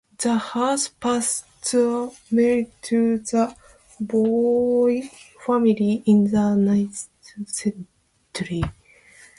[0.17, 3.55] The house passed through marriage to the
[3.99, 5.07] Boyton
[5.45, 7.07] family in the nineteenth
[7.47, 8.63] century.